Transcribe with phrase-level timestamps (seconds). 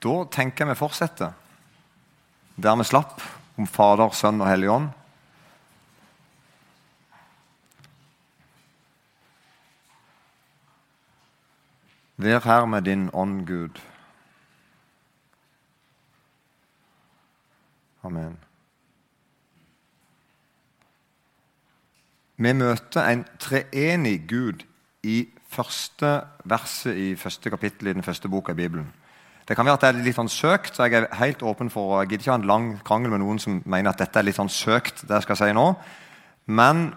[0.00, 1.36] Da tenker jeg vi fortsetter
[2.60, 3.22] der vi slapp,
[3.56, 4.90] om Fader, Sønn og Hellig Ånd.
[12.20, 13.80] Vær her med din ånd, Gud.
[18.04, 18.36] Amen.
[22.36, 24.66] Vi møter en treenig Gud
[25.02, 26.12] i første
[26.44, 28.92] verset i første kapittel i den første boka i Bibelen.
[29.50, 31.96] Det kan være at det er litt sånn søkt, så jeg er helt åpen for
[31.98, 34.36] Jeg gidder ikke ha en lang krangel med noen som mener at dette er litt
[34.36, 35.00] sånn søkt.
[35.02, 35.64] det jeg skal si nå.
[36.46, 36.92] Men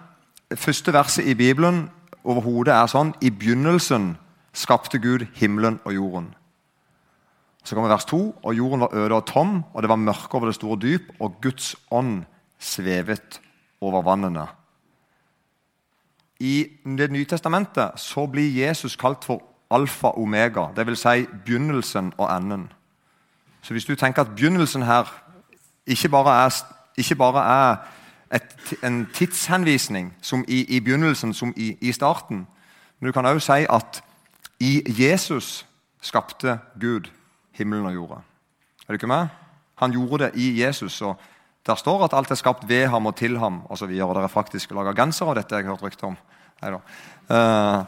[0.54, 1.88] første verset i Bibelen
[2.22, 4.12] overhodet er sånn I begynnelsen
[4.54, 6.28] skapte Gud himmelen og jorden.
[7.64, 8.20] Så kommer vers 2.
[8.44, 11.40] Og jorden var øde og tom, og det var mørke over det store dyp, og
[11.42, 12.22] Guds ånd
[12.58, 13.40] svevet
[13.80, 14.46] over vannene.
[16.38, 19.42] I Det nye testamentet så blir Jesus kalt for
[19.74, 20.98] alfa og omega, dvs.
[20.98, 22.72] Si begynnelsen og enden.
[23.62, 25.08] Så hvis du tenker at begynnelsen her
[25.86, 26.64] ikke bare er,
[26.96, 27.76] ikke bare er
[28.34, 32.46] et, en tidshenvisning som i, i begynnelsen som i, i, starten,
[33.00, 34.02] men du kan òg si at
[34.60, 35.66] i Jesus
[36.02, 37.10] skapte Gud
[37.52, 38.20] himmelen og jorda.
[38.84, 39.28] Er du ikke med?
[39.80, 41.02] Han gjorde det i Jesus.
[41.02, 41.20] og
[41.66, 44.70] Der står at alt er skapt ved ham og til ham og dere er faktisk
[44.70, 45.56] laga gensere av dette.
[45.56, 46.16] jeg har hørt rykte om.
[47.30, 47.84] Uh,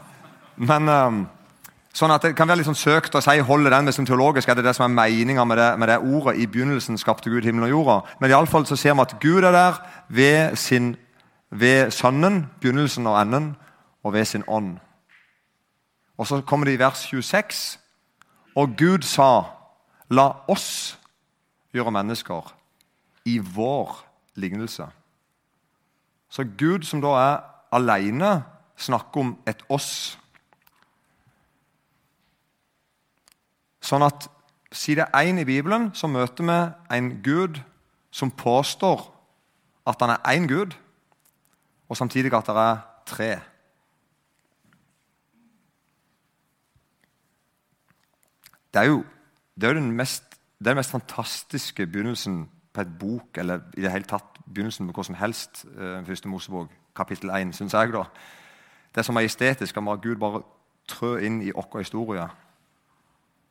[0.55, 1.27] men um,
[1.97, 4.49] Sånn at Det kan være litt sånn søkt å si holde den med som teologisk.
[4.49, 6.35] er det det som er meninga med, med, det ordet.
[6.37, 7.95] I begynnelsen skapte Gud himmelen og jorda.
[8.19, 10.95] Men i alle fall så ser vi at Gud er der ved, sin,
[11.49, 13.55] ved Sønnen, begynnelsen og enden,
[14.03, 14.77] og ved sin ånd.
[16.17, 17.79] Og Så kommer det i vers 26.
[18.55, 19.43] Og Gud sa,
[20.09, 20.99] la oss
[21.73, 22.53] gjøre mennesker
[23.25, 24.85] i vår lignelse.
[26.29, 27.37] Så Gud, som da er
[27.71, 28.43] alene,
[28.77, 30.17] snakker om et oss.
[33.87, 34.27] Sånn at
[34.75, 36.57] Side 1 i Bibelen så møter vi
[36.97, 37.61] en Gud
[38.11, 39.05] som påstår
[39.87, 40.73] at han er én Gud,
[41.87, 43.29] og samtidig at det er tre.
[48.73, 49.05] Det er jo,
[49.55, 53.85] det er den, mest, det er den mest fantastiske begynnelsen på et bok, eller i
[53.85, 55.63] det hele tatt begynnelsen på hva som helst.
[55.77, 57.93] Eh, første Mosebok, kapittel 1, syns jeg.
[57.95, 58.03] da.
[58.91, 60.43] Det er så majestetisk at Gud bare
[60.87, 62.27] trø inn i vår historie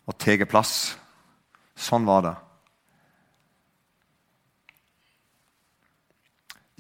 [0.06, 0.96] og tar plass.
[1.76, 2.36] Sånn var det.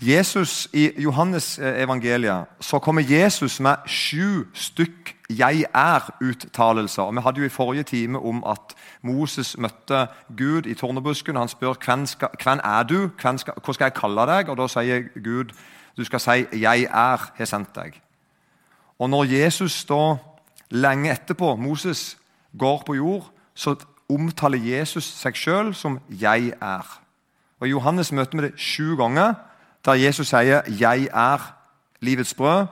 [0.02, 7.02] Jesus I Johannes eh, evangeliet så kommer Jesus med sju stykk 'jeg er'-uttalelser.
[7.02, 11.36] Og Vi hadde jo i forrige time om at Moses møtte Gud i tornebusken.
[11.36, 14.48] Han spør hvem, skal, hvem er du hvem skal, hva skal jeg kalle deg?
[14.48, 15.44] Og Da sier Gud
[15.96, 18.00] du skal si 'jeg er, har sendt deg'.
[18.98, 20.16] Og Når Jesus da
[20.70, 22.18] lenge etterpå Moses
[22.58, 23.74] går på jord, så
[24.08, 27.00] omtaler Jesus seg sjøl som 'jeg er'.
[27.60, 29.34] Og I Johannes møter vi det sju ganger,
[29.84, 31.54] der Jesus sier 'Jeg er
[32.00, 32.66] livets brød',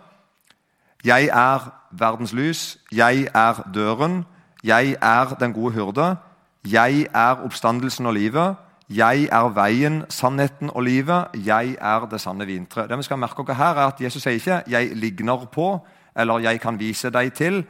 [1.05, 4.25] 'Jeg er verdens lys', 'Jeg er døren',
[4.65, 6.17] 'Jeg er den gode hyrde',
[6.65, 8.55] 'Jeg er oppstandelsen og livet',
[8.89, 12.89] 'Jeg er veien, sannheten og livet', 'Jeg er det sanne vintre'.
[12.89, 15.87] Det vi skal merke oss her er at Jesus sier ikke 'jeg ligner på'
[16.17, 17.65] eller 'jeg kan vise deg til',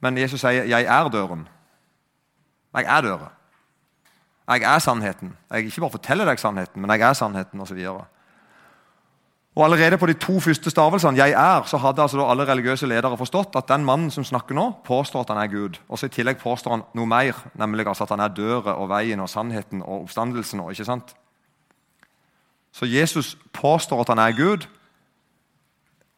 [0.00, 1.53] men Jesus sier 'jeg er døren'.
[2.74, 3.30] Jeg er døra.
[4.48, 5.36] Jeg er sannheten.
[5.50, 8.04] Jeg ikke bare forteller deg sannheten, men jeg er sannheten Og, så videre.
[9.54, 13.16] Og Allerede på de to første stavelsene 'jeg er', så hadde altså alle religiøse ledere
[13.16, 15.78] forstått at den mannen som snakker nå, påstår at han er Gud.
[15.88, 18.88] Og så I tillegg påstår han noe mer, nemlig altså at han er døra og
[18.88, 20.60] veien og sannheten og oppstandelsen.
[20.60, 21.14] Og ikke sant?
[22.72, 24.66] Så Jesus påstår at han er Gud,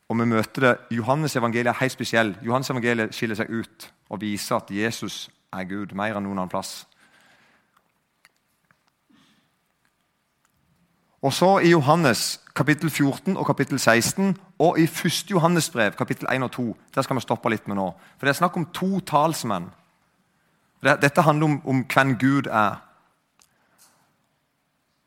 [0.08, 2.36] og vi møter det Johannes evangeliet er helt spesiell.
[2.42, 6.52] Johannes evangeliet skiller seg ut og viser at Jesus er Gud, mer enn noen annen
[6.52, 6.86] plass.
[11.26, 15.30] Og så I Johannes kapittel 14 og kapittel 16 og i 1.
[15.30, 17.90] Johannes brev kapittel 1 og 2 der skal vi stoppe litt med nå.
[18.18, 19.70] For Det er snakk om to talsmenn.
[20.82, 22.82] Dette handler om, om hvem Gud er.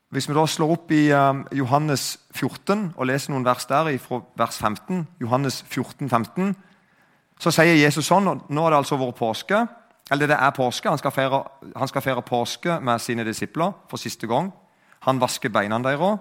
[0.10, 4.24] Hvis vi da slår opp i um, Johannes 14 og leser noen vers der fra
[4.36, 6.56] vers 15, Johannes 14, 15,
[7.40, 9.68] så sier Jesus sånn og Nå er det altså vært påske.
[10.12, 10.90] Eller det er påske.
[10.90, 11.44] Han skal, feire,
[11.76, 14.52] han skal feire påske med sine disipler for siste gang.
[15.06, 16.20] Han vasker beina deres.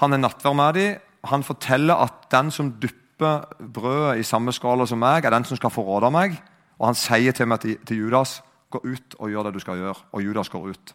[0.00, 0.96] Han er nattverd med dem.
[1.24, 5.58] Han forteller at den som dypper brødet i samme skala som meg, er den som
[5.58, 6.38] skal forråde meg.
[6.78, 8.38] Og han sier til meg til, Judas
[8.70, 10.06] gå ut og gjør det du skal gjøre.
[10.12, 10.94] Og Judas går ut.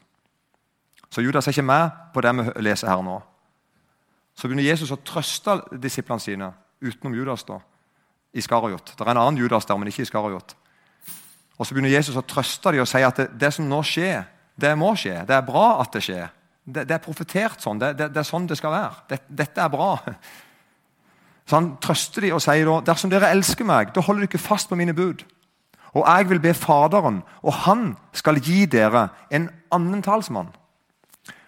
[1.12, 3.20] Så Judas er ikke med på det vi leser her nå.
[4.34, 6.50] Så begynner Jesus å trøste disiplene sine
[6.82, 7.60] utenom Judas da,
[8.34, 8.96] i Skarajot.
[8.98, 10.56] Det er en annen Judas der, men ikke i Skariot.
[11.58, 14.24] Og Så begynner Jesus å trøste dem og si at det, det som nå skjer,
[14.54, 15.24] Det må skje.
[15.26, 16.28] Det er bra at det skjer.
[16.64, 17.80] Det, det er profetert sånn.
[17.82, 19.18] Det, det, er sånn det skal være.
[19.28, 19.96] dette er bra.
[21.50, 24.46] Så Han trøster dem og sier da, dersom dere elsker meg, da holder dere ikke
[24.46, 25.26] fast på mine bud.
[25.94, 30.54] Og jeg vil be Faderen, og han skal gi dere en annen talsmann.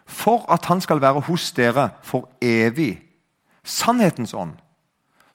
[0.06, 3.00] For at han skal være hos dere for evig.
[3.66, 4.54] Sannhetens ånd.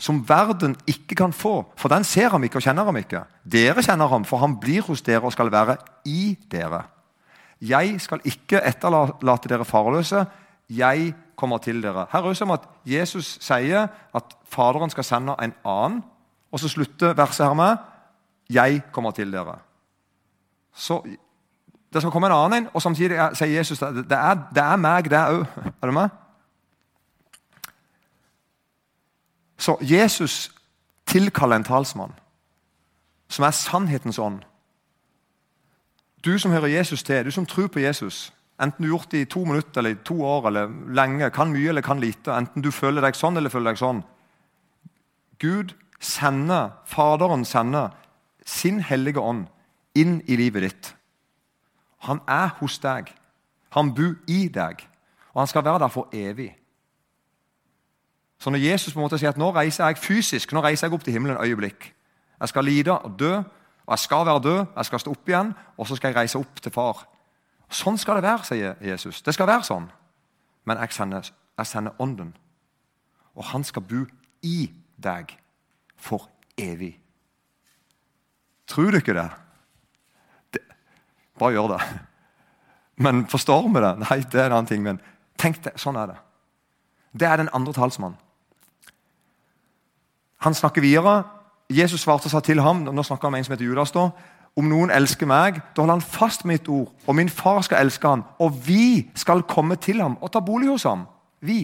[0.01, 3.21] Som verden ikke kan få, for den ser ham ikke og kjenner ham ikke.
[3.45, 5.77] Dere kjenner ham, for han blir hos dere og skal være
[6.09, 6.87] i dere.
[7.61, 10.25] Jeg skal ikke etterlate dere farløse.
[10.73, 12.07] Jeg kommer til dere.
[12.13, 16.01] Her er det som at Jesus sier at Faderen skal sende en annen.
[16.51, 17.77] Og så slutter verset her med
[18.51, 19.59] 'Jeg kommer til dere'.
[20.75, 21.03] Så
[21.93, 25.11] Det skal komme en annen og samtidig sier Jesus at det er, det er meg,
[25.11, 25.47] det òg.
[25.83, 26.09] Er du med?
[29.61, 30.49] Så Jesus
[31.07, 32.15] tilkaller en talsmann
[33.31, 34.41] som er sannhetens ånd.
[36.25, 39.21] Du som hører Jesus til, du som tror på Jesus, enten du har gjort det
[39.21, 42.65] i to minutter eller i to år eller lenge, kan mye eller kan lite, enten
[42.65, 44.03] du føler deg sånn eller føler deg sånn
[45.41, 47.95] Gud sender, Faderen sender
[48.45, 49.47] sin hellige ånd
[49.97, 50.91] inn i livet ditt.
[52.09, 53.13] Han er hos deg.
[53.77, 54.85] Han bor i deg.
[55.33, 56.51] Og han skal være der for evig.
[58.41, 60.97] Så når Jesus på en måte sier at nå reiser jeg fysisk nå reiser jeg
[60.97, 61.91] opp til himmelen øyeblikk
[62.41, 65.51] Jeg skal lide og dø, og jeg skal være død, jeg skal stå opp igjen,
[65.77, 67.03] og så skal jeg reise opp til far.
[67.69, 69.21] Sånn skal det være, sier Jesus.
[69.21, 69.91] Det skal være sånn.
[70.65, 71.29] Men jeg sender,
[71.59, 72.31] jeg sender Ånden.
[73.37, 74.07] Og han skal bo
[74.47, 75.35] i deg
[76.01, 76.95] for evig.
[78.71, 79.29] Tror du ikke det?
[80.55, 80.65] det
[81.37, 81.83] bare gjør det.
[83.05, 83.95] Men forstår vi det?
[84.07, 84.83] Nei, det er en annen ting.
[84.87, 85.05] Men
[85.37, 86.19] tenk det, sånn er det.
[87.13, 88.19] Det er den andre talsmannen.
[90.45, 91.23] Han snakker videre.
[91.71, 94.09] Jesus svarte og sa til ham nå snakker han med en som heter Judas da,
[94.59, 96.91] om noen elsker meg, da holder han fast mitt ord.
[97.07, 100.69] Og min far skal elske ham, og vi skal komme til ham og ta bolig
[100.73, 101.07] hos ham.
[101.41, 101.63] Vi.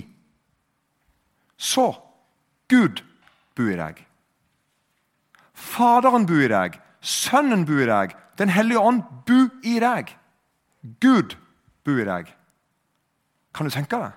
[1.59, 1.91] Så
[2.71, 3.03] Gud
[3.57, 3.99] bor i deg.
[5.57, 6.79] Faderen bor i deg.
[7.01, 8.15] Sønnen bor i deg.
[8.39, 10.13] Den hellige ånd bor i deg.
[11.03, 11.37] Gud
[11.87, 12.31] bor i deg.
[13.57, 14.15] Kan du tenke deg?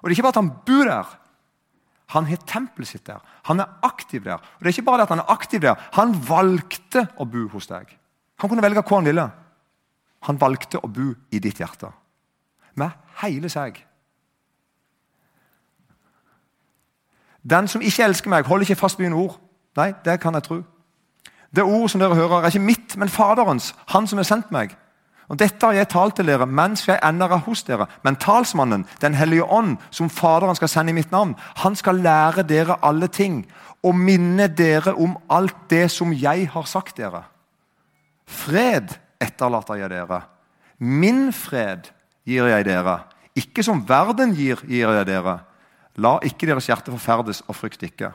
[0.00, 1.16] Og Det er ikke bare at han bor der.
[2.10, 3.20] Han har tempelet sitt der.
[3.46, 4.40] Han er aktiv der.
[4.40, 7.46] Og det er ikke bare det at Han er aktiv der, han valgte å bo
[7.52, 7.96] hos deg.
[8.40, 9.28] Han kunne velge hva han ville.
[10.26, 11.92] Han valgte å bo i ditt hjerte.
[12.74, 12.90] Med
[13.22, 13.78] hele seg.
[17.42, 19.38] Den som ikke elsker meg, holder ikke fast på mine ord.
[19.76, 20.62] Nei, det kan jeg tro.
[21.50, 24.76] Det ordet som dere hører, er ikke mitt, men Faderens, Han som har sendt meg.
[25.30, 27.86] Og Dette har jeg talt til dere mens jeg ennå er hos dere.
[28.02, 32.42] Men talsmannen, Den hellige ånd, som Faderen skal sende i mitt navn, han skal lære
[32.42, 33.44] dere alle ting
[33.82, 37.22] og minne dere om alt det som jeg har sagt dere.
[38.26, 40.22] Fred etterlater jeg dere.
[40.78, 41.90] Min fred
[42.26, 43.00] gir jeg dere.
[43.36, 45.38] Ikke som verden gir, gir jeg dere.
[46.00, 48.12] La ikke deres hjerte forferdes, og frykt ikke.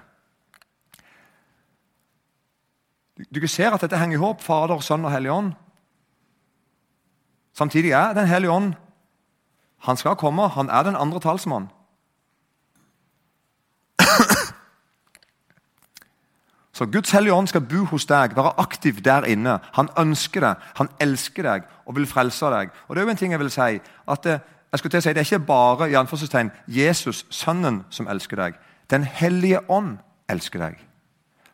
[3.32, 5.54] Du, ser at dette henger i håp, Fader, Sønn og Hellig Ånd.
[7.56, 8.74] Samtidig er Den hellige ånd
[9.86, 10.48] Han skal komme.
[10.48, 11.70] Han er den andre talsmann.
[16.76, 19.60] Så Guds hellige ånd skal bo hos deg, være aktiv der inne.
[19.78, 22.74] Han ønsker deg, han elsker deg og vil frelse deg.
[22.88, 23.78] Og det er jo en ting jeg vil si,
[24.12, 24.40] at det,
[24.72, 28.60] jeg skulle til å si, det er ikke bare i Jesus, Sønnen, som elsker deg.
[28.92, 29.98] Den hellige ånd
[30.28, 30.82] elsker deg.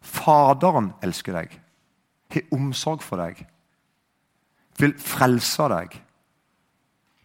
[0.02, 1.54] Faderen elsker deg,
[2.34, 3.46] har omsorg for deg,
[4.82, 5.96] vil frelse deg,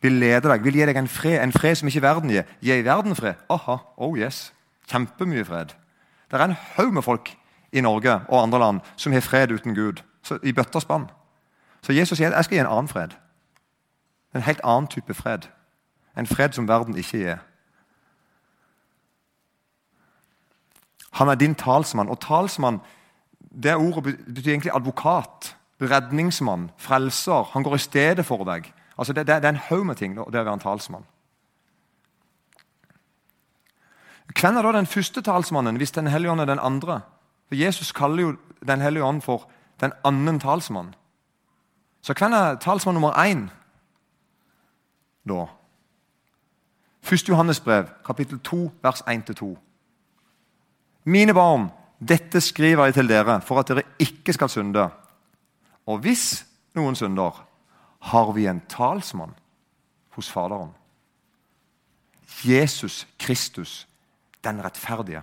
[0.02, 2.46] vil lede deg, vil gi deg en fred, en fred som ikke verden gir.
[2.60, 3.40] Gi verden fred?
[3.50, 4.52] Aha, oh yes.
[4.90, 5.75] Kjempemye fred.
[6.30, 7.32] Det er en haug med folk
[7.72, 10.02] i Norge og andre land som har fred uten Gud.
[10.22, 11.08] Så, I bøtter spann.
[11.82, 13.14] Så Jesus sier jeg skal gi en annen fred.
[14.34, 15.48] En helt annen type fred.
[16.16, 17.42] En fred som verden ikke gir.
[21.16, 22.08] Han er din talsmann.
[22.08, 22.80] Og talsmann
[23.62, 27.50] det ordet betyr egentlig advokat, redningsmann, frelser.
[27.52, 28.73] Han går i stedet for deg.
[28.99, 31.04] Altså Det, det, det er en haug med ting, det å være en talsmann.
[34.37, 37.00] Hvem er da den første talsmannen hvis Den hellige ånd er den andre?
[37.49, 39.47] For Jesus kaller jo Den hellige ånd for
[39.80, 40.95] den annen talsmann.
[42.02, 43.50] Så hvem er talsmann nummer én
[45.28, 45.47] da?
[47.12, 47.28] 1.
[47.28, 49.56] Johannes brev, kapittel 2, vers 1-2.
[51.04, 51.68] Mine barn,
[52.09, 54.88] dette skriver jeg til dere for at dere ikke skal synde.
[55.87, 57.47] Og hvis noen synder,
[58.07, 59.35] har vi en talsmann
[60.16, 60.75] hos Faderen.
[62.45, 63.88] Jesus Kristus,
[64.45, 65.23] den rettferdige.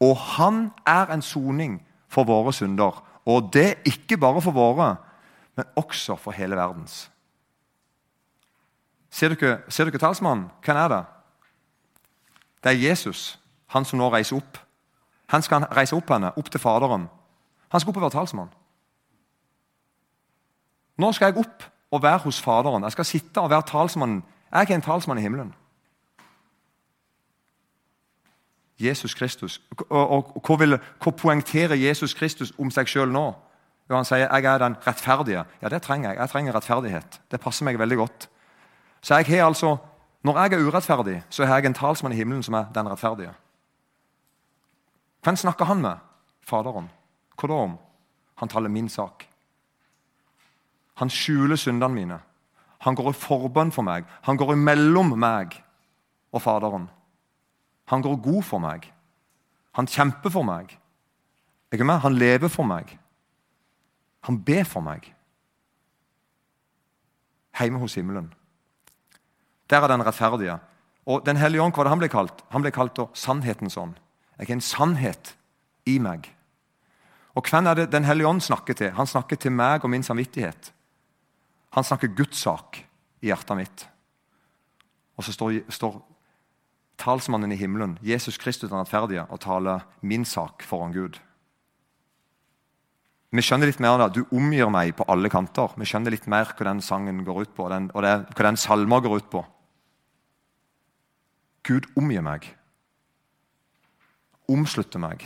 [0.00, 3.04] Og han er en soning for våre synder.
[3.26, 4.96] Og det ikke bare for våre,
[5.56, 7.10] men også for hele verdens.
[9.10, 10.48] Ser dere, ser dere talsmannen?
[10.64, 11.04] Hvem er det?
[12.64, 14.58] Det er Jesus, han som nå reiser opp.
[15.26, 17.08] Han skal reise opp henne, opp til Faderen.
[17.68, 18.50] Han skal opp og være talsmann.
[21.00, 22.84] Nå skal jeg opp og være hos Faderen.
[22.84, 24.22] Jeg skal sitte og være talsmannen.
[24.50, 25.54] Jeg er ikke en talsmann i himmelen.
[28.80, 29.60] Jesus Kristus.
[29.88, 33.26] Og, og, og vil, hva, poengterer Jesus Kristus om seg sjøl nå?
[33.90, 35.44] Jo, han sier 'jeg er den rettferdige'.
[35.62, 36.18] Ja, det trenger jeg.
[36.18, 37.20] Jeg trenger rettferdighet.
[37.30, 38.28] Det passer meg veldig godt.
[39.00, 39.76] Så jeg har altså,
[40.22, 43.32] Når jeg er urettferdig, så har jeg en talsmann i himmelen som er den rettferdige.
[45.22, 45.96] Hvem snakker han med?
[46.42, 46.90] Faderen.
[47.40, 47.78] Hva da om?
[48.36, 49.29] Han taler min sak.
[51.00, 52.18] Han skjuler syndene mine.
[52.84, 54.06] Han går i forbønn for meg.
[54.28, 55.56] Han går imellom meg
[56.32, 56.88] og Faderen.
[57.90, 58.86] Han går god for meg.
[59.76, 60.76] Han kjemper for meg.
[61.72, 62.00] Ikke med?
[62.04, 62.98] Han lever for meg.
[64.28, 65.08] Han ber for meg.
[67.60, 68.32] Hjemme hos himmelen.
[69.70, 70.58] Der er den rettferdige.
[71.06, 72.44] Og Den hellige ånd, hva det han ble kalt?
[72.50, 73.96] Han ble kalt sannhetens ånd.
[74.38, 75.36] Jeg har en sannhet
[75.86, 76.28] i meg.
[77.34, 78.90] Og Hvem er det Den hellige ånd snakker til?
[78.90, 80.72] Han snakker til meg og min samvittighet.
[81.76, 82.82] Han snakker Guds sak
[83.22, 83.86] i hjertet mitt.
[85.18, 85.98] Og så står, står
[87.00, 91.20] talsmannen i himmelen, Jesus Kristus den rettferdige, og taler min sak foran Gud.
[93.30, 95.70] Vi skjønner litt mer da, Du omgir meg på alle kanter.
[95.78, 98.46] Vi skjønner litt mer hva den sangen går ut på, og, den, og det, hva
[98.48, 99.44] den salma går ut på.
[101.62, 102.48] Gud omgir meg.
[104.50, 105.22] Omslutter meg.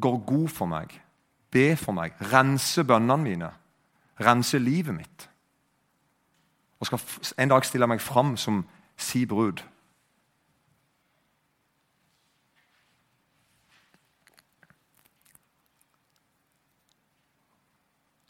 [0.00, 0.94] Går god for meg.
[1.52, 2.16] Be for meg.
[2.32, 3.50] Renser bønnene mine.
[4.20, 5.28] Renser livet mitt.
[6.80, 7.00] Og skal
[7.38, 8.64] en dag stille meg fram som
[8.98, 9.62] si brud.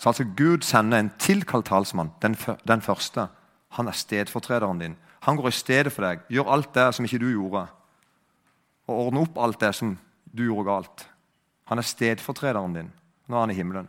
[0.02, 2.34] Så altså Gud sender en tilkalt talsmann, den,
[2.68, 3.28] den, første.
[3.68, 4.96] Han er stedfortrederen din.
[5.20, 7.66] Han går i stedet for deg, gjør alt det som ikke du gjorde.
[8.90, 9.94] Og ordner opp alt det som
[10.26, 11.04] du gjorde galt.
[11.70, 12.90] Han er stedfortrederen din.
[13.28, 13.88] Nå er han i himmelen.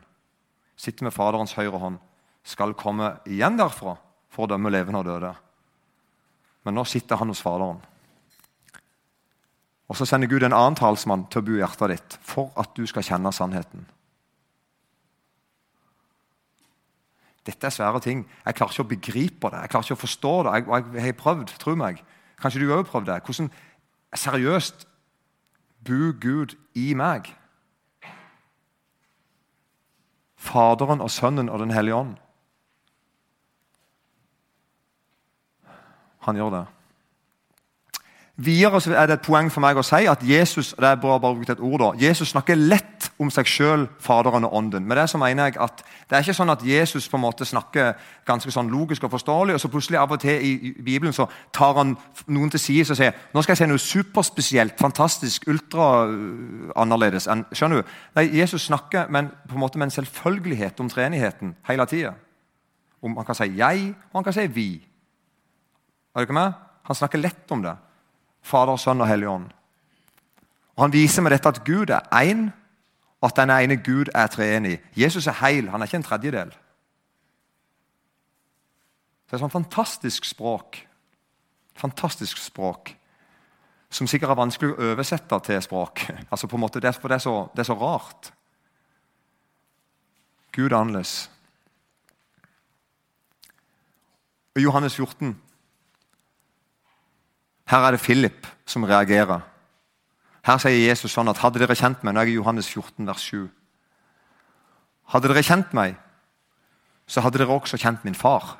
[0.83, 2.01] Sitter med Faderens høyre hånd.
[2.43, 3.95] Skal komme igjen derfra
[4.33, 5.31] for å dømme levende og døde.
[6.67, 7.79] Men nå sitter han hos Faderen.
[9.87, 12.71] Og Så sender Gud en annen talsmann til å bo i hjertet ditt for at
[12.75, 13.85] du skal kjenne sannheten.
[17.43, 18.23] Dette er svære ting.
[18.45, 19.61] Jeg klarer ikke å begripe det.
[19.65, 20.55] Jeg klarer ikke å forstå det.
[20.55, 21.99] Jeg, jeg, jeg har prøvd, tro meg.
[22.39, 23.19] Kanskje du òg har prøvd det.
[23.27, 23.51] Hvordan
[24.15, 24.85] seriøst
[25.83, 27.27] bor Gud i meg?
[30.43, 32.15] Faderen og Sønnen og Den hellige ånd.
[36.27, 36.65] Han gjør det.
[38.43, 41.53] Videre er det et poeng for meg å si at Jesus det er bare, bare
[41.53, 44.87] et ord da, Jesus snakker lett om seg sjøl, Faderen og Ånden.
[44.87, 47.45] Men det så mener jeg at Det er ikke sånn at Jesus på en måte
[47.47, 47.93] snakker
[48.27, 51.77] ganske sånn logisk og forståelig, og så plutselig av og til i, Bibelen så tar
[51.79, 51.95] han
[52.27, 55.87] noen til side og sier nå skal jeg si noe superspesielt, fantastisk, ultra
[56.75, 57.29] annerledes.
[57.51, 57.95] skjønner du?
[58.15, 62.13] Nei, Jesus snakker men, på en måte med en selvfølgelighet om treenigheten hele tida.
[63.03, 64.81] Han kan si 'jeg', og han kan si 'vi'.
[66.15, 66.53] Er du ikke med?
[66.83, 67.75] Han snakker lett om det.
[68.43, 69.47] Fader, Sønn og Hellig Ånd.
[70.75, 72.49] Og Han viser med dette at Gud er én,
[73.21, 74.81] og at denne ene Gud er treenig.
[74.95, 76.51] Jesus er heil, han er ikke en tredjedel.
[79.23, 80.81] Det er sånn fantastisk språk.
[81.79, 82.91] Fantastisk språk.
[83.89, 86.03] Som sikkert er vanskelig å oversette til språk.
[86.31, 88.33] Altså på en måte, For det er så, det er så rart.
[90.51, 91.29] Gud er annerledes.
[94.55, 95.33] I Johannes 14
[97.65, 99.41] her er det Philip som reagerer.
[100.43, 103.07] Her sier Jesus sånn at hadde dere kjent meg Nå er jeg i Johannes 14,
[103.07, 103.45] vers 7.
[105.13, 105.95] Hadde dere kjent meg,
[107.07, 108.57] så hadde dere også kjent min far.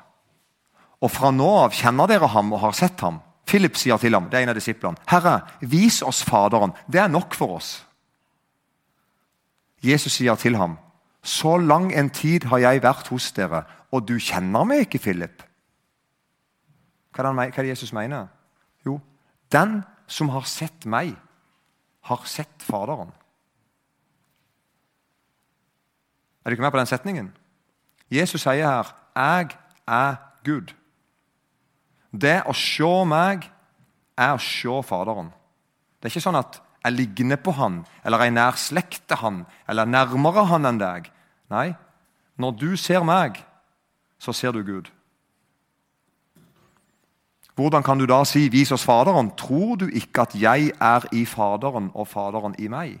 [1.04, 3.20] Og fra nå av kjenner dere ham og har sett ham.
[3.44, 6.72] Philip sier til ham, det er en av disiplene, 'Herre, vis oss Faderen.
[6.88, 7.84] Det er nok for oss.'
[9.82, 10.78] Jesus sier til ham,
[11.22, 15.42] 'Så lang en tid har jeg vært hos dere, og du kjenner meg ikke, Philip.'
[17.14, 18.28] Hva er det Jesus mener?
[19.52, 21.14] Den som har sett meg,
[22.04, 23.12] har sett Faderen.
[26.44, 27.32] Er du ikke med på den setningen?
[28.10, 29.56] Jesus sier her 'Jeg
[29.88, 30.74] er Gud'.
[32.12, 33.50] Det å se meg
[34.18, 35.32] er å se Faderen.
[36.00, 39.88] Det er ikke sånn at jeg ligner på han, eller jeg nær slekt han, eller
[39.88, 41.10] nærmere han enn deg.
[41.50, 41.74] Nei,
[42.36, 43.44] når du ser meg,
[44.18, 44.90] så ser du Gud.
[47.54, 49.36] Hvordan kan du da si 'vis oss Faderen'?
[49.36, 52.98] Tror du ikke at jeg er i Faderen og Faderen i meg?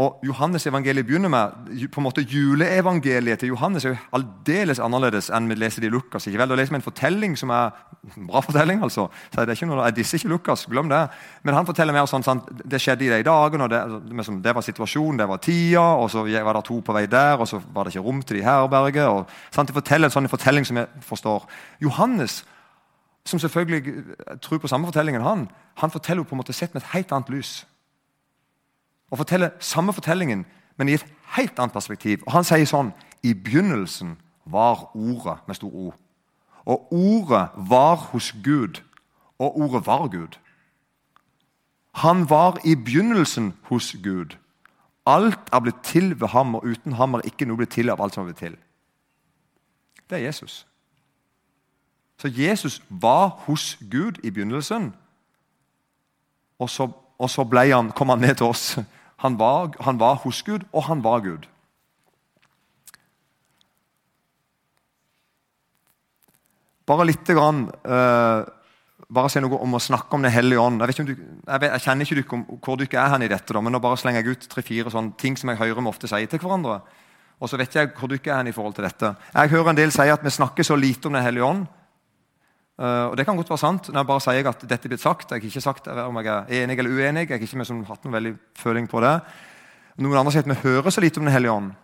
[0.00, 5.28] Og Johannes evangeliet begynner med på en måte Juleevangeliet til Johannes er jo aldeles annerledes
[5.34, 6.26] enn vi leser det i Lukas.
[6.26, 6.48] ikke vel?
[6.48, 7.74] Da leser vi en fortelling som er
[8.16, 8.80] en bra fortelling.
[8.82, 9.08] altså.
[9.28, 11.02] Så det er ikke noe, Jeg disser ikke Lukas, glem det.
[11.42, 13.64] Men han forteller mer sånn sånn, det skjedde i de dagene.
[13.64, 17.06] og det, det, var situasjonen, det var tida, og så var det to på vei
[17.06, 19.06] der, og så var det ikke rom til de i herberget.
[19.06, 19.68] og sant?
[19.68, 21.44] De forteller en sånn fortelling som jeg forstår.
[21.80, 22.44] Johannes,
[23.26, 26.82] som selvfølgelig tror på samme fortellingen, han, han forteller jo på en måte sett med
[26.82, 27.66] et helt annet lys
[29.10, 32.22] og forteller samme fortellingen, men i et helt annet perspektiv.
[32.26, 35.90] Og Han sier sånn I begynnelsen var Ordet med stor O.
[36.64, 38.80] Og Ordet var hos Gud,
[39.38, 40.38] og Ordet var Gud.
[41.92, 44.36] Han var i begynnelsen hos Gud.
[45.06, 48.00] Alt er blitt til ved ham, og uten ham er ikke noe blitt til av
[48.00, 48.56] alt som er blitt til.
[50.10, 50.66] Det er Jesus.
[52.20, 54.94] Så Jesus var hos Gud i begynnelsen,
[56.58, 58.78] og så, og så han, kom han ned til oss
[59.20, 61.48] han var, han var hos Gud, og han var Gud.
[66.88, 68.48] Bare litt grann uh,
[69.10, 70.82] bare si noe om å snakke om Den hellige ånd.
[70.86, 73.52] Jeg, du, jeg, vet, jeg kjenner ikke du, om hvor dere er hen i dette,
[73.54, 76.30] da, men nå bare slenger jeg ut tre-fire ting som jeg hører vi ofte sier
[76.30, 76.80] til hverandre.
[77.40, 79.12] Og så vet jeg hvor dere er hen i forhold til dette.
[79.34, 81.66] Jeg hører en del si at vi snakker så lite om Den hellige ånd.
[82.80, 83.88] Uh, og Det kan godt være sant.
[83.92, 85.30] når jeg bare sier at dette er blitt sagt.
[85.30, 87.28] Jeg har ikke sagt om jeg er enig eller uenig.
[87.28, 89.20] Jeg har ikke som hatt noen veldig føling på det.
[90.00, 91.74] Noen andre sier at vi hører så lite om Den hellige ånd.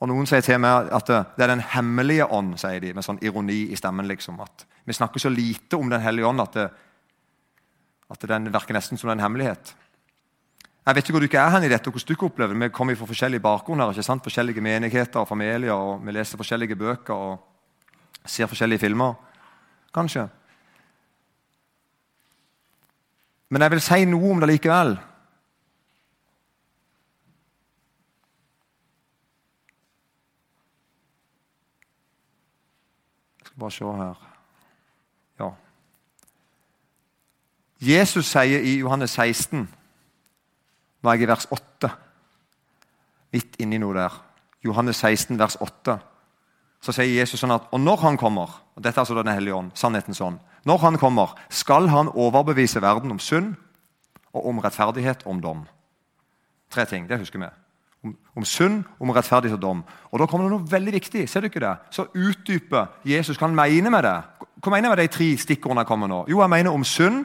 [0.00, 3.18] Og Noen sier til meg at det er Den hemmelige ånd, sier de, med sånn
[3.22, 4.06] ironi i stemmen.
[4.06, 6.70] liksom, at Vi snakker så lite om Den hellige ånd at, det,
[8.10, 9.74] at den virker nesten som en hemmelighet.
[10.86, 12.62] Jeg vet ikke hvor du ikke er hen i dette, og hvordan du opplever det.
[12.62, 14.22] Vi kommer fra forskjellige bakgrunner, ikke sant?
[14.22, 15.72] forskjellige menigheter og familier.
[15.72, 17.38] og Vi leser forskjellige bøker og
[18.24, 19.33] ser forskjellige filmer
[19.94, 20.28] kanskje.
[23.48, 24.96] Men jeg vil si noe om det likevel.
[33.38, 34.30] Jeg skal bare se her
[35.38, 35.50] Ja.
[37.80, 39.68] Jesus sier i Johannes 16,
[41.02, 41.90] var jeg i vers 8,
[43.32, 44.18] midt inni noe der
[44.64, 45.98] Johannes 16, vers 8
[46.84, 49.54] så sier Jesus sånn at og når han kommer og dette er altså Den hellige
[49.54, 53.54] ånd, sannhetens ånd, når han kommer, skal han overbevise verden om synd
[54.34, 55.60] og om rettferdighet og om dom.
[56.72, 57.06] Tre ting.
[57.08, 57.50] Det husker vi.
[58.04, 59.84] Om, om synd, om rettferdighet og dom.
[60.10, 61.28] Og Da kommer det noe veldig viktig.
[61.30, 61.76] Ser du ikke det?
[61.94, 64.16] Så utdyper Jesus hva han mener med det.
[64.58, 66.24] Hva mener jeg med de tre stikkordene jeg kommer nå?
[66.32, 67.22] Jo, jeg mener om synd.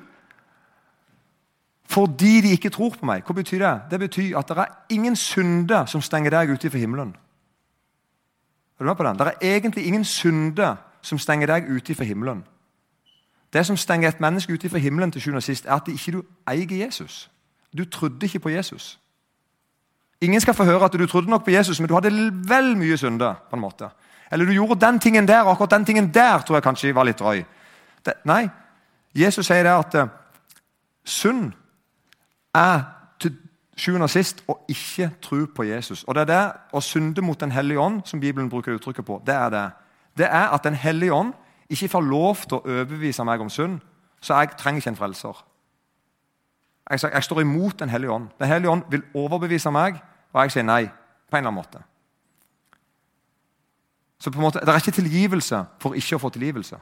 [1.89, 3.23] Fordi de ikke tror på meg.
[3.25, 3.73] Hva betyr det?
[3.95, 7.15] Det betyr at det er ingen synde som stenger deg ute fra himmelen.
[8.79, 9.19] Er du med på den?
[9.19, 12.45] Det er egentlig ingen synde som stenger deg ute fra himmelen.
[13.53, 16.23] Det som stenger et menneske ute fra himmelen, til og sist, er at ikke du
[16.47, 17.31] eier Jesus.
[17.77, 18.99] Du trodde ikke på Jesus.
[20.21, 22.97] Ingen skal få høre at du trodde nok på Jesus, men du hadde vel mye
[22.97, 23.35] synde.
[23.49, 23.89] på en måte.
[24.31, 27.03] Eller du gjorde den tingen der, og akkurat den tingen der tror jeg kanskje var
[27.03, 27.43] litt drøy.
[28.05, 28.49] Det, nei,
[29.15, 30.09] Jesus sier det at uh,
[31.03, 31.51] synd
[32.53, 32.83] er
[33.79, 36.03] sjuende og sist å ikke tro på Jesus.
[36.03, 39.21] Og det er det å synde mot Den hellige ånd, som Bibelen bruker uttrykket på,
[39.25, 39.69] det er det.
[40.17, 41.33] Det er at Den hellige ånd
[41.69, 43.79] ikke får lov til å overbevise meg om synd,
[44.21, 45.45] så jeg trenger ikke en frelser.
[46.89, 48.27] Jeg, jeg står imot Den hellige ånd.
[48.39, 50.01] Den hellige ånd vil overbevise meg,
[50.33, 50.89] og jeg sier nei.
[51.29, 51.83] på en eller annen måte.
[54.19, 56.77] Så på en måte, Det er ikke tilgivelse for ikke å få tilgivelse.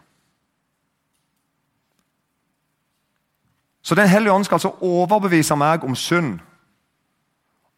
[3.82, 6.40] Så Den hellige ånd skal altså overbevise meg om synd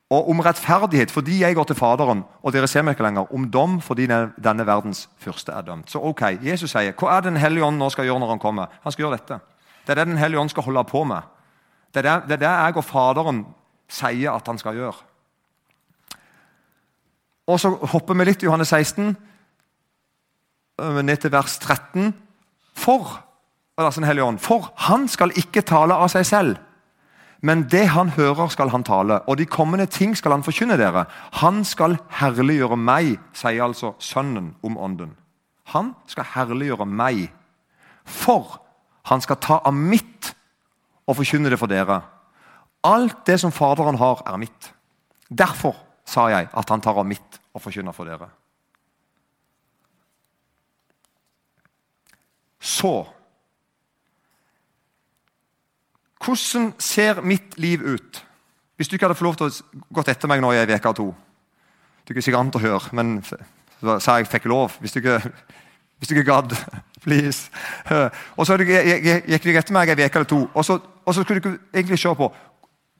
[0.10, 3.30] og om rettferdighet fordi jeg går til Faderen, og dere ser meg ikke lenger.
[3.34, 5.92] Om dom fordi denne verdens første er dømt.
[5.92, 8.74] Så ok, Jesus sier, Hva er Den hellige ånd nå skal gjøre når han kommer?
[8.84, 9.40] Han skal gjøre dette.
[9.86, 11.22] Det er det Den hellige ånd skal holde på med.
[11.94, 13.46] Det er det, det jeg og Faderen
[13.90, 14.98] sier at han skal gjøre.
[17.48, 19.18] Og Så hopper vi litt i Johannes 16,
[20.82, 22.14] øh, ned til vers 13.
[22.74, 23.24] For,
[23.78, 26.58] altså den hellige ånd, for han skal ikke tale av seg selv
[27.42, 31.06] men det han hører, skal han tale, og de kommende ting skal han forkynne dere.
[31.40, 35.14] Han skal herliggjøre meg, sier altså Sønnen om Ånden.
[35.72, 37.30] Han skal herliggjøre meg,
[38.04, 38.60] for
[39.08, 40.34] han skal ta av mitt
[41.08, 42.02] og forkynne det for dere.
[42.84, 44.74] Alt det som Faderen har, er mitt.
[45.30, 48.28] Derfor sa jeg at han tar av mitt og forkynner for dere.
[52.60, 53.08] Så
[56.30, 58.26] Hvordan ser mitt liv ut?
[58.78, 60.78] Hvis du ikke hadde fått lov til å gå etter meg nå i ei uke
[60.78, 61.08] eller to
[62.06, 64.78] Du er ikke sikkert an å høre, men så sa jeg fikk lov.
[64.82, 65.18] Hvis du ikke,
[65.98, 66.54] hvis du ikke gadd.
[67.04, 67.50] Please.
[68.38, 71.40] Og så gikk du etter meg ei uke eller to, og så, og så skulle
[71.40, 72.28] du egentlig se på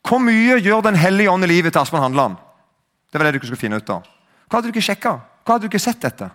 [0.08, 2.38] Hvor mye gjør Den hellige ånd i livet til Aspen Handeland?
[3.12, 4.08] Det var det du skulle finne ut av.
[4.48, 5.12] Hva hadde du ikke sjekka?
[5.44, 6.32] Hva hadde du ikke sett etter?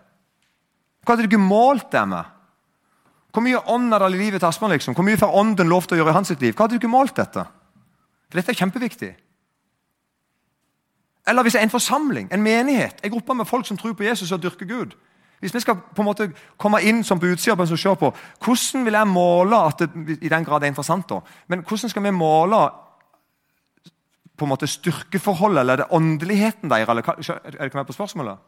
[1.05, 2.34] Hva hadde du ikke målt det med?
[3.35, 4.71] Hvor mye ånd er det i livet til Aspen?
[4.71, 4.95] Liksom?
[4.95, 6.53] Hvor mye får ånden lov til å gjøre i hans liv?
[6.55, 7.43] Hva hadde du ikke målt dette?
[8.31, 9.11] For dette er kjempeviktig.
[11.27, 14.07] Eller hvis det er en forsamling, en menighet, en gruppe med folk som tror på
[14.07, 14.95] Jesus og dyrker Gud.
[15.41, 16.29] Hvis vi skal på en måte
[16.61, 18.13] komme inn som på utsida og se på
[18.45, 21.91] hvordan vil jeg måle at det, i den grad det er interessant da, men hvordan
[21.91, 22.61] skal vi måle
[24.37, 27.29] på en måte styrkeforholdet eller det åndeligheten deres?
[27.29, 28.39] Er ikke med på spørsmålet?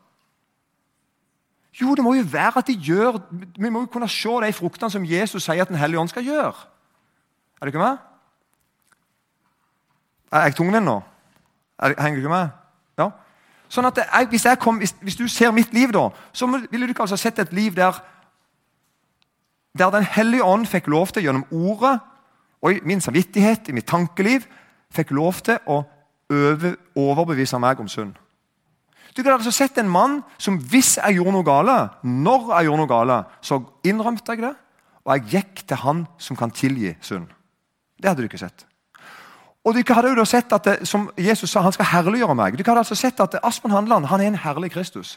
[1.81, 3.19] Jo, det må jo være at de gjør
[3.59, 6.25] Vi må jo kunne se de fruktene som Jesus sier at Den hellige ånd skal
[6.25, 6.55] gjøre.
[7.61, 7.97] Er du ikke med?
[10.33, 11.01] Er jeg tungvint nå?
[11.79, 12.49] Er, henger du ikke med?
[12.99, 13.11] Ja.
[13.69, 16.87] Sånn at jeg, hvis, jeg kom, hvis, hvis, du ser mitt liv, da, så ville
[16.87, 17.99] du ikke altså sett et liv der
[19.77, 21.99] der Den hellige ånd fikk lov til gjennom ordet
[22.62, 24.47] og i min samvittighet, i mitt tankeliv,
[24.91, 25.83] fikk lov til å
[26.33, 28.15] øve, overbevise meg om synd.
[29.16, 32.83] Du kunne altså sett en mann som hvis jeg gjorde noe gale, når jeg gjorde
[32.83, 34.52] noe gale, så innrømte jeg det,
[35.07, 37.31] og jeg gikk til han som kan tilgi synd.
[37.96, 38.66] Det hadde du ikke sett.
[39.66, 42.59] Og dere hadde jo da sett at det, som Jesus sa, han skal herliggjøre meg.
[42.59, 45.16] Dere hadde altså sett at Aspen Handeland han er en herlig Kristus.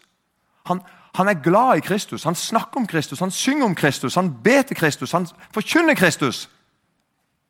[0.69, 0.81] Han,
[1.17, 4.61] han, er glad i Kristus, han snakker om Kristus, han synger om Kristus, han ber
[4.61, 6.47] til Kristus, han forkynner Kristus.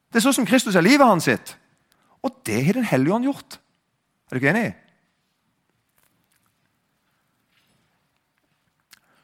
[0.09, 1.55] Det er sånn som Kristus er livet hans sitt.
[2.25, 3.59] Og det har Den hellige ånd gjort.
[4.29, 4.73] Er du ikke enig?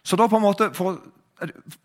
[0.06, 1.02] Så da på en måte, for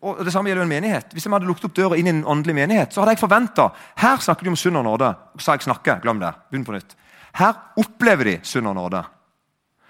[0.01, 1.09] og Det samme gjelder en menighet.
[1.11, 3.65] Hvis jeg hadde lukket opp døra inn i en åndelig menighet, så hadde jeg forventa
[3.99, 5.09] Her snakker de om synd og nåde.
[5.43, 5.97] Sa jeg snakke?
[6.03, 6.31] Glem det.
[6.49, 6.95] Begynn på nytt.
[7.35, 9.03] Her opplever de synd og nåde.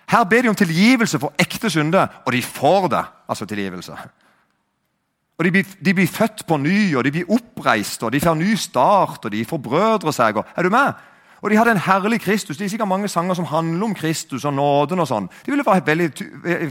[0.09, 3.05] Her ber de om tilgivelse for ekte synder, og de får det.
[3.29, 3.93] altså tilgivelse.
[5.37, 8.35] Og de blir, de blir, født på ny, og de blir oppreist, og de får
[8.35, 10.37] ny start, og de forbrødrer seg.
[10.37, 10.93] Og, er du med?
[11.41, 12.57] Og de hadde en herlig Kristus.
[12.57, 14.99] Det er sikkert mange sanger som handler om Kristus og nåden.
[14.99, 15.29] og sånn.
[15.45, 16.11] Det ville være veldig,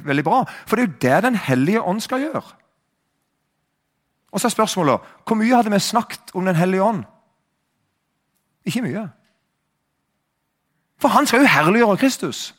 [0.05, 2.43] veldig bra, for det er jo det Den hellige ånd skal gjøre.
[4.31, 7.05] Og så er spørsmålet hvor mye hadde vi snakket om Den hellige ånd?
[8.65, 9.09] Ikke mye.
[11.01, 12.55] For han skal jo herliggjøre Kristus.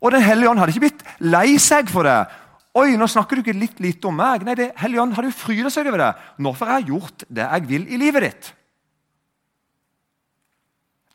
[0.00, 2.26] Og Den hellige ånd hadde ikke blitt lei seg for det.
[2.76, 4.44] Oi, nå snakker du ikke litt lite om meg.
[4.44, 6.12] Nei, det Hellige ånd hadde jo fryda seg over det.
[6.44, 8.50] Nå får jeg gjort det jeg vil i livet ditt.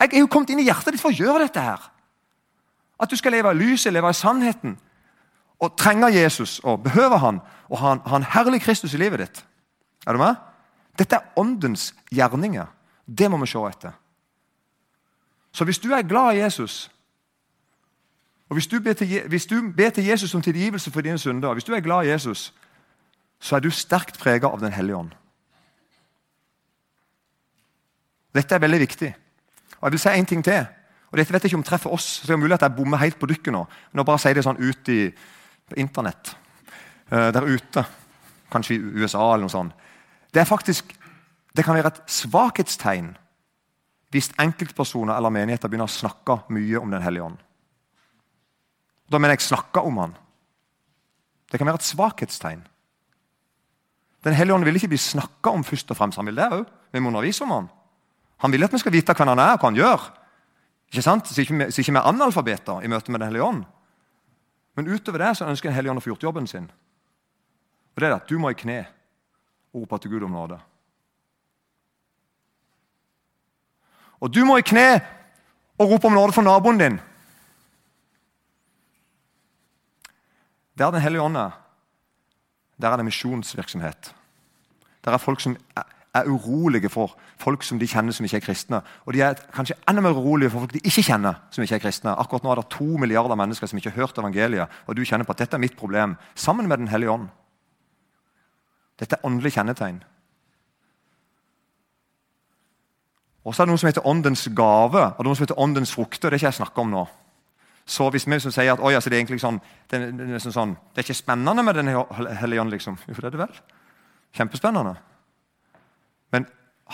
[0.02, 1.62] Jeg er jo kommet inn i hjertet ditt for å gjøre dette.
[1.62, 1.92] her.
[3.00, 4.78] At du skal leve i lyset, leve i sannheten
[5.62, 9.20] og trenge Jesus og behøve han, og ha en, ha en herlig Kristus i livet
[9.20, 9.44] ditt.
[10.08, 10.36] Er du med?
[10.98, 12.66] Dette er åndens gjerninger.
[13.06, 13.94] Det må vi se etter.
[15.52, 16.90] Så hvis du er glad i Jesus,
[18.50, 21.54] og hvis du ber til, hvis du ber til Jesus om tilgivelse for dine synder,
[21.54, 22.54] hvis du er glad i Jesus,
[23.40, 25.12] så er du sterkt preget av Den hellige ånd.
[28.36, 29.14] Dette er veldig viktig.
[29.82, 30.66] Og Jeg vil si en ting til.
[31.12, 33.02] og Dette vet jeg ikke om treffer oss, så det er mulig at jeg bommer
[33.02, 33.66] helt på dykket nå.
[33.92, 35.10] Men nå bare sier det sånn ut i,
[35.68, 36.36] på Internett
[37.12, 37.84] uh, der ute,
[38.54, 39.74] kanskje i USA eller noe sånt.
[40.32, 40.94] Det er faktisk,
[41.52, 43.18] det kan være et svakhetstegn
[44.12, 47.38] hvis enkeltpersoner eller menigheter begynner å snakke mye om Den hellige ånd.
[49.12, 50.16] Da mener jeg snakke om han.
[51.52, 52.62] Det kan være et svakhetstegn.
[54.24, 56.20] Den hellige ånd vil ikke bli snakka om først og fremst.
[56.20, 56.68] Han vil det òg.
[56.92, 57.70] Vi må undervise om han.
[58.42, 60.08] Han vil at vi skal vite hvem han er og hva han gjør.
[60.92, 61.30] Ikke sant?
[61.30, 63.62] Så ikke, så ikke vi er analfabeter i møte med Den hellige ånd.
[64.76, 66.68] Men utover det så ønsker Den hellige ånd å få gjort jobben sin.
[67.94, 68.84] Og det er at Du må i kne
[69.72, 70.60] og rope til Gud om nåde.
[74.22, 75.02] Og du må i kne
[75.80, 77.00] og rope om nåde for naboen din.
[80.78, 81.52] Der Den hellige ånd er,
[82.82, 84.16] der er det misjonsvirksomhet.
[85.06, 85.58] Der er folk som
[86.14, 88.82] er urolige for folk som de kjenner som ikke er kristne.
[89.08, 91.36] Og de er kanskje enda mer urolige for folk de ikke kjenner.
[91.52, 92.16] som ikke er kristne.
[92.20, 94.68] Akkurat nå er det to milliarder mennesker som ikke har hørt evangeliet.
[94.88, 97.28] Og du kjenner på at dette er mitt problem, sammen med Den hellige ånd.
[99.00, 100.04] Dette er åndelig kjennetegn.
[103.46, 106.30] Og så er det noe som heter åndens gave og noe som heter åndens frukter.
[106.30, 107.08] Det er ikke jeg snakker om nå.
[107.86, 111.08] Så hvis vi som sier at altså det er sånn, det, er, sånn, det er
[111.08, 111.88] ikke spennende med Den
[112.38, 112.98] hellige ånd, liksom.
[113.08, 113.62] Jo, det er det vel.
[114.38, 115.11] Kjempespennende.
[116.32, 116.48] Men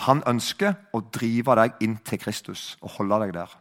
[0.06, 3.56] han ønsker å drive deg inn til Kristus og holde deg der.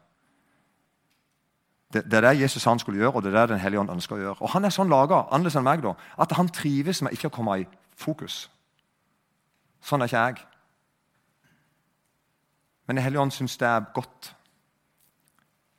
[1.94, 3.94] Det, det, er det Jesus han skulle gjøre, og det er det Den hellige ånd
[3.94, 4.42] ønsker å gjøre.
[4.42, 7.36] Og Han er sånn laga annerledes enn meg da, at han trives med ikke å
[7.38, 8.50] komme i fokus.
[9.82, 10.44] Sånn er ikke jeg.
[12.88, 14.34] Men Den hellige ånd syns det er godt.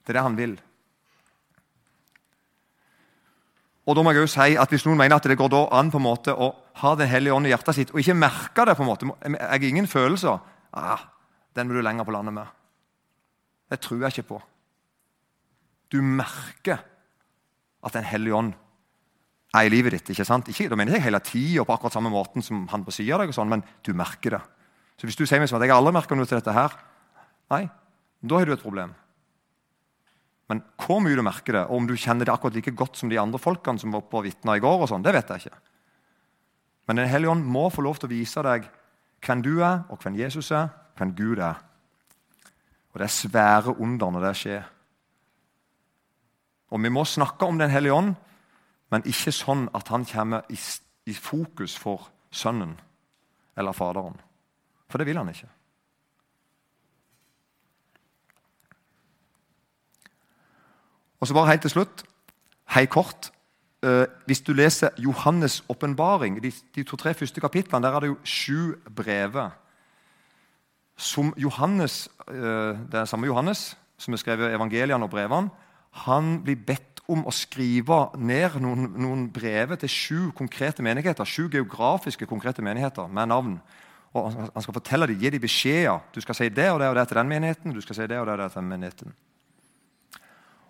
[0.04, 0.56] Det er det han vil.
[3.88, 5.90] Og da må jeg jo si at Hvis noen mener at det går da an
[5.92, 8.76] på en måte å ha Den hellige ånd i hjertet sitt og ikke merke det
[8.76, 10.38] på en måte, Jeg har ingen følelser.
[10.72, 11.08] Ah,
[11.56, 12.46] den må du lenger på landet med.
[13.70, 14.42] Det tror jeg ikke på.
[15.90, 16.84] Du merker
[17.82, 18.54] at Den hellige ånd
[19.56, 20.10] er i livet ditt.
[20.10, 20.48] ikke sant?
[20.48, 23.22] Ikke, da mener jeg hele tida på akkurat samme måten som han på sida av
[23.22, 24.40] deg, og sånn, men du merker det.
[25.00, 26.74] Så hvis du sier meg som at jeg aldri merker noe til dette her,
[27.54, 27.62] nei,
[28.20, 28.92] da har du et problem.
[30.48, 33.10] Men hvor mye du merker det, og om du kjenner det akkurat like godt som
[33.12, 35.44] de andre folkene som var oppe og vitna i går, og sånn, det vet jeg
[35.44, 35.60] ikke.
[36.88, 38.68] Men Den hellige ånd må få lov til å vise deg
[39.24, 41.60] hvem du er, og hvem Jesus er, hvem Gud er.
[42.94, 44.64] Og det er svære under når det skjer.
[46.72, 48.14] Og Vi må snakke om Den hellige ånd,
[48.90, 50.56] men ikke sånn at han kommer i,
[51.04, 52.78] i fokus for sønnen
[53.58, 54.16] eller faderen.
[54.88, 55.50] For det vil han ikke.
[61.20, 62.04] Og så bare helt til slutt,
[62.74, 63.32] hei kort
[63.82, 68.18] eh, Hvis du leser Johannes' åpenbaring, de, de to-tre første kapitlene, der er det jo
[68.24, 69.50] sju brever
[70.98, 75.50] som Johannes, eh, Det er samme Johannes som har skrevet evangeliene og brevene.
[76.06, 81.24] Han blir bedt om å skrive ned noen, noen brever til sju konkrete menigheter.
[81.24, 83.60] Sju geografiske konkrete menigheter med navn.
[84.14, 86.00] Og Han skal fortelle dem, gi dem beskjeder.
[86.14, 87.72] Du skal si det og det og det til den menigheten.
[87.72, 89.14] du skal si det og det og det til den menigheten.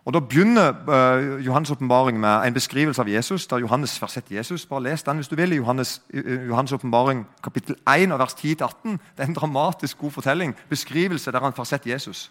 [0.09, 3.47] Og Da begynner uh, Johannes' åpenbaring med en beskrivelse av Jesus.
[3.47, 4.67] der Johannes har Jesus.
[4.67, 5.53] Bare Les den hvis du vil.
[5.53, 6.03] i Johannes,
[6.49, 8.89] Johannes åpenbaring kapittel 1 vers 10-18.
[8.91, 10.57] Det er en dramatisk god fortelling.
[10.69, 12.31] Beskrivelse der han får Jesus.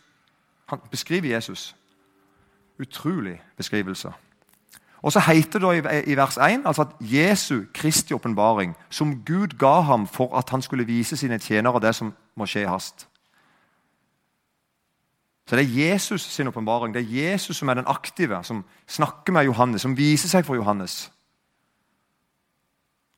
[0.70, 1.76] Han beskriver Jesus.
[2.80, 4.12] Utrolig beskrivelse.
[5.02, 9.80] Og så heter det i vers 1 altså at Jesu Kristi åpenbaring, som Gud ga
[9.80, 13.08] ham for at han skulle vise sine tjenere det som må skje i hast.
[15.48, 16.94] Så Det er Jesus sin åpenbaring.
[16.94, 20.56] Det er Jesus som er den aktive, som snakker med Johannes, som viser seg for
[20.56, 21.12] Johannes.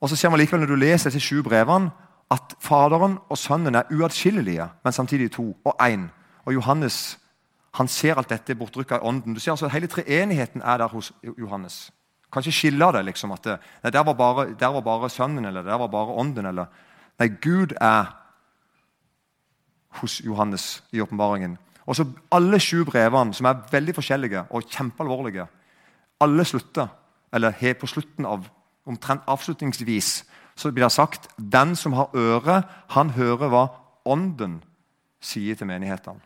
[0.02, 1.90] Og så ser man likevel når du leser disse sju brevene,
[2.32, 6.08] at Faderen og Sønnen er uatskillelige, men samtidig to og én.
[6.46, 7.20] Og Johannes
[7.74, 9.34] han ser alt dette bortrykka i ånden.
[9.34, 11.92] Du ser altså at Hele treenigheten er der hos Johannes.
[12.34, 13.06] Kan ikke skille det.
[13.06, 16.14] liksom, at det, nei, der, var bare, der var bare Sønnen eller der var bare
[16.14, 16.46] Ånden.
[16.46, 16.66] eller,
[17.20, 18.06] Nei, Gud er
[19.90, 21.58] hos Johannes i åpenbaringen.
[21.90, 25.48] Og så Alle sju brevene, som er veldig forskjellige og kjempealvorlige,
[26.22, 26.88] alle slutter,
[27.34, 28.46] eller helt på slutten av,
[28.86, 30.26] omtrent avslutningsvis,
[30.56, 33.68] så blir det sagt den som har øre, han hører hva
[34.06, 34.60] Ånden
[35.22, 36.22] sier til menighetene.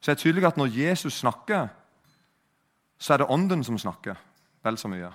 [0.00, 1.68] Så det er tydelig at når Jesus snakker,
[2.98, 4.14] så er det Ånden som snakker
[4.64, 5.10] vel så mye.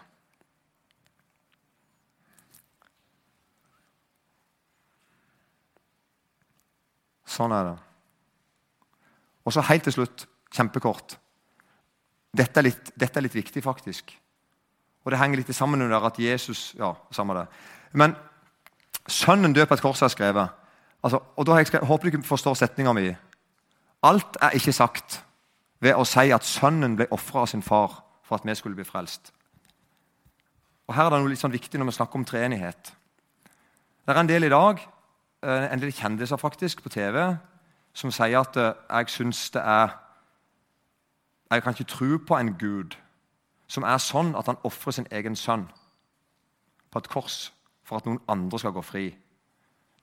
[7.26, 7.91] Sånn er det.
[9.46, 11.18] Og så helt til slutt, kjempekort
[12.32, 14.14] Dette er litt, dette er litt viktig, faktisk.
[15.04, 17.48] Og det henger litt sammen under at Jesus Ja, samme det.
[17.92, 18.16] Men
[19.08, 20.50] sønnen død på et kors har skrevet.
[21.04, 23.10] Altså, og da har jeg skrevet, Håper du ikke forstår setninga mi.
[24.04, 25.24] Alt er ikke sagt
[25.82, 28.86] ved å si at sønnen ble ofra av sin far for at vi skulle bli
[28.86, 29.34] frelst.
[30.88, 32.94] Og Her er det noe litt sånn viktig når vi snakker om treenighet.
[34.06, 34.80] Det er en del i dag,
[35.44, 37.38] eh, en del kjendiser faktisk, på TV
[37.94, 39.98] som sier at eh, jeg syns det er
[41.52, 42.96] Jeg kan ikke tro på en gud
[43.68, 45.66] som er sånn at han ofrer sin egen sønn
[46.92, 47.52] på et kors
[47.84, 49.16] for at noen andre skal gå fri.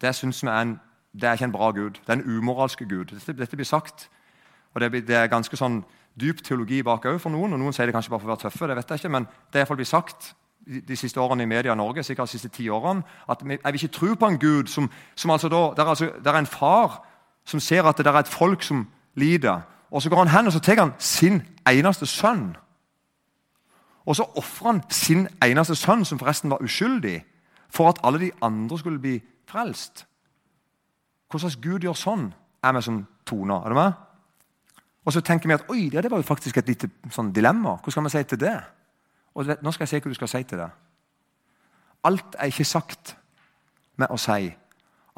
[0.00, 0.80] Det synes vi er en
[1.12, 1.90] det er ikke en bra gud.
[1.90, 3.04] Det er en umoralsk gud.
[3.04, 4.10] Dette, dette blir sagt.
[4.74, 5.80] Og det, det, er ganske sånn
[6.20, 7.52] dyp teologi bak òg for noen.
[7.52, 9.26] og Noen sier det kanskje bare for å være tøffe, det vet jeg ikke, men
[9.52, 10.32] det er blir sagt
[10.66, 13.60] de, de, siste årene i media i Norge, sikkert de siste ti årene, at jeg
[13.64, 16.50] vil ikke tro på en gud som, som altså da, der, altså, der er en
[16.50, 17.00] far
[17.48, 19.60] som ser at det er et folk som lider.
[19.90, 22.56] Og Så går han hen og så tar han sin eneste sønn.
[24.06, 27.24] Og så ofrer han sin eneste sønn, som forresten var uskyldig,
[27.68, 30.06] for at alle de andre skulle bli frelst.
[31.28, 32.30] Hva slags Gud gjør sånn,
[32.64, 33.64] er vi som toner.
[33.64, 33.92] Er du med?
[35.04, 37.78] Og så tenker vi at oi, det var jo faktisk et lite sånn dilemma.
[37.84, 38.56] Hva skal vi si til det?
[39.34, 40.70] Og Nå skal jeg si hva du skal si til det.
[42.04, 43.16] Alt er ikke sagt
[43.96, 44.48] med å si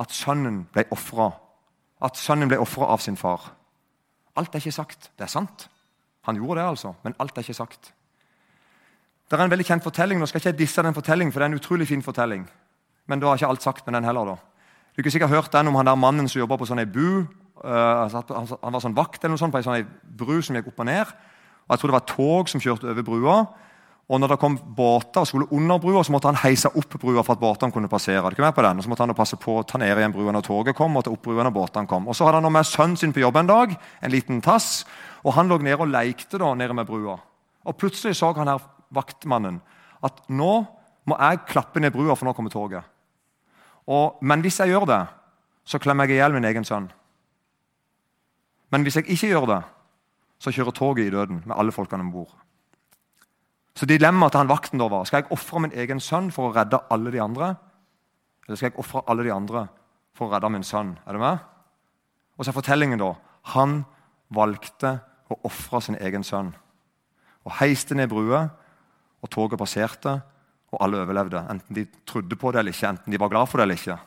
[0.01, 1.31] at sønnen ble ofra.
[2.01, 3.51] At sønnen ble ofra av sin far.
[4.37, 5.11] Alt er ikke sagt.
[5.19, 5.69] Det er sant.
[6.29, 7.93] Han gjorde det, altså, men alt er ikke sagt.
[9.31, 10.21] Det er en veldig kjent fortelling.
[10.21, 12.49] Nå skal ikke jeg disse den fortellingen, for det er en utrolig fin fortelling.
[13.07, 14.33] Men da har ikke alt sagt med den heller.
[14.33, 14.37] da.
[14.97, 17.27] Du har sikkert hørt den om han der mannen som jobba på sånn ei bu.
[17.61, 19.87] Uh, han var sånn vakt eller noe sånt på ei sånn
[20.19, 21.13] bru som gikk opp og ned.
[21.69, 23.37] Og Jeg tror det var tog som kjørte over brua.
[24.11, 27.23] Og når det kom båter og skulle under brua, så måtte han heise opp brua
[27.23, 28.25] for at båtene kunne passere.
[28.25, 28.81] Er ikke med på den?
[28.81, 31.05] Og så måtte han passe på å ta ned igjen brua når toget kom, og
[31.07, 32.09] ta opp brua når båtene kom.
[32.11, 34.83] Og så hadde han med sønnen sin på jobb en dag, en liten tass,
[35.23, 37.21] og han lå nede og lekte da nede med brua.
[37.63, 39.61] Og Plutselig så han her vaktmannen
[40.03, 40.53] at nå
[41.07, 42.83] må jeg klappe ned brua, for nå kommer toget.
[43.87, 45.01] Og, men hvis jeg gjør det,
[45.63, 46.91] så klemmer jeg i hjel min egen sønn.
[48.75, 49.63] Men hvis jeg ikke gjør det,
[50.41, 52.35] så kjører toget i døden med alle folkene om bord.
[53.77, 56.55] Så dilemmaet til han vakten da var skal jeg ofre min egen sønn for å
[56.55, 57.55] redde alle de andre.
[58.47, 59.67] Eller skal jeg ofre alle de andre
[60.17, 60.97] for å redde min sønn?
[61.07, 61.39] Er du med?
[62.37, 63.15] Og så er fortellingen da
[63.55, 63.83] han
[64.35, 64.99] valgte
[65.31, 66.51] å ofre sin egen sønn.
[67.47, 68.49] Og heiste ned brua,
[69.21, 70.19] og toget passerte,
[70.71, 71.43] og alle overlevde.
[71.51, 73.99] Enten de trodde på det eller ikke, enten de var glad for det eller ikke.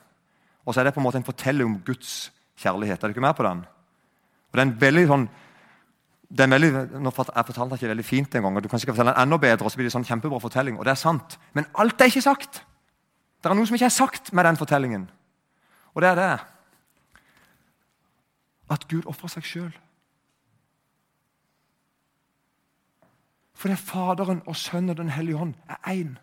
[0.64, 3.04] Og så er det på en måte en fortelling om Guds kjærlighet.
[3.04, 3.64] Er du ikke med på den?
[3.64, 5.26] Og det er en veldig sånn
[6.34, 8.96] det er veldig, nå Jeg fortalte ikke veldig fint en gang, og du kan sikkert
[8.96, 9.66] fortelle den enda bedre.
[9.66, 11.38] og så blir det sånn kjempebra fortelling, og det er sant.
[11.54, 12.64] Men alt er ikke sagt.
[13.44, 15.10] Det er noe som ikke er sagt med den fortellingen.
[15.94, 16.40] Og det er det
[18.74, 19.74] at Gud ofrer seg sjøl.
[23.64, 26.18] Er Faderen og Sønnen og Den hellige hånd er én.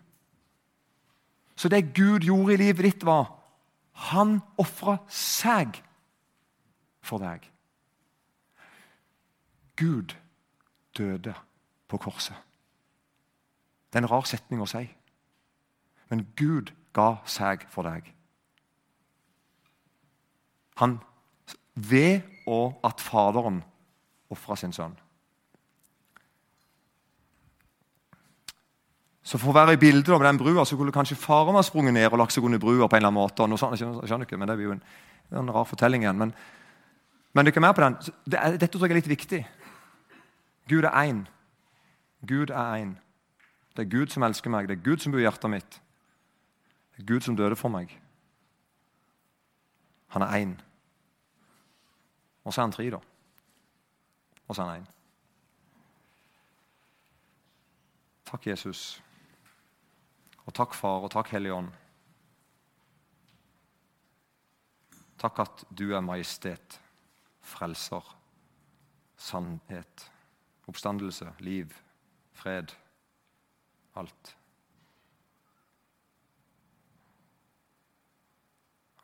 [1.56, 3.30] Så det Gud gjorde i livet ditt, var
[4.10, 5.80] han ofra seg
[7.00, 7.46] for deg.
[9.80, 10.14] Gud
[10.98, 11.34] døde
[11.88, 12.36] på korset.
[13.90, 14.84] Det er en rar setning å si.
[16.10, 18.06] Men Gud ga seg for deg.
[20.80, 20.98] Han
[21.74, 23.60] ved og at Faderen
[24.30, 24.96] ofra sin sønn.
[29.22, 31.94] Så For å være i bildet med den brua, så kunne kanskje faren ha sprunget
[31.94, 32.88] ned og lagt seg under brua.
[32.88, 33.46] på en eller annen måte.
[33.46, 34.82] noe sånt, jeg skjønner ikke, men Det blir jo en,
[35.38, 36.18] en rar fortelling igjen.
[36.18, 36.32] Men,
[37.32, 37.96] men dere er med på den.
[38.26, 39.46] Det dette tror jeg er litt viktig.
[40.68, 41.26] Gud er én.
[42.26, 42.94] Gud er én.
[43.76, 44.68] Det er Gud som elsker meg.
[44.68, 45.80] Det er Gud som bor i hjertet mitt.
[46.96, 47.92] Det er Gud som døde for meg.
[50.08, 50.56] Han er én.
[52.44, 52.98] Og så er han tre, da.
[54.48, 54.88] Og så er han én.
[58.30, 59.02] Takk, Jesus.
[60.46, 61.70] Og takk, Far, og takk, Hellige Ånd.
[65.20, 66.80] Takk at du er majestet,
[67.44, 68.06] frelser,
[69.20, 70.10] sannhet,
[70.70, 71.74] oppstandelse, liv,
[72.32, 72.76] fred.
[73.94, 74.36] Alt.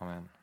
[0.01, 0.36] Amen.